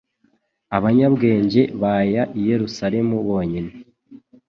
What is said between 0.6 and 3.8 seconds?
Abanyabwenge baya i Yerusalemu bonyine.